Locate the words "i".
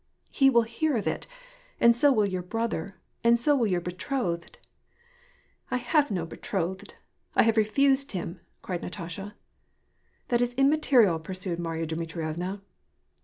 5.69-5.77, 7.35-7.43